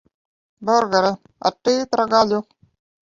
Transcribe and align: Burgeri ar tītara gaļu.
Burgeri 0.69 1.11
ar 1.49 1.57
tītara 1.69 2.09
gaļu. 2.15 2.41